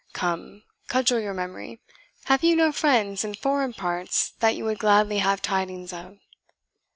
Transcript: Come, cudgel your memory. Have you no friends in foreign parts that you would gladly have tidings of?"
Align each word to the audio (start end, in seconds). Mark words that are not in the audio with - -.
Come, 0.13 0.63
cudgel 0.87 1.19
your 1.19 1.35
memory. 1.35 1.79
Have 2.23 2.43
you 2.43 2.55
no 2.55 2.71
friends 2.71 3.23
in 3.23 3.35
foreign 3.35 3.71
parts 3.73 4.31
that 4.39 4.55
you 4.55 4.63
would 4.65 4.79
gladly 4.79 5.19
have 5.19 5.43
tidings 5.43 5.93
of?" 5.93 6.17